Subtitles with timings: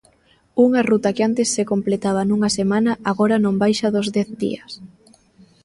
[0.65, 4.71] Unha ruta que antes se completaba nunha semana agora non baixa dos dez días.